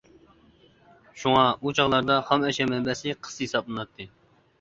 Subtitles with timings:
[1.23, 4.09] شۇڭا ئۇ چاغلاردا خام ئەشيا مەنبەسى قىس ھېسابلىناتتى.